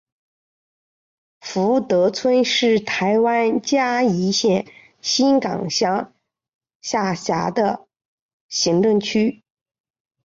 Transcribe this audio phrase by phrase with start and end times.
[1.41, 4.65] 福德村是台湾嘉义县
[4.99, 6.11] 新港乡
[6.81, 7.87] 辖下的
[8.49, 9.43] 行政区。